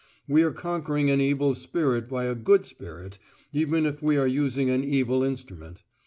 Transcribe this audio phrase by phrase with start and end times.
[0.27, 3.19] We are conquering an evil spirit by a good spirit,
[3.53, 5.83] even if we are using an evil instrument.